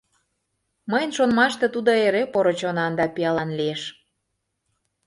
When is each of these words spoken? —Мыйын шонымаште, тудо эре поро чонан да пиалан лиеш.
—Мыйын 0.91 1.11
шонымаште, 1.17 1.65
тудо 1.75 1.91
эре 2.05 2.23
поро 2.33 2.53
чонан 2.59 2.91
да 2.99 3.05
пиалан 3.15 3.49
лиеш. 3.59 3.81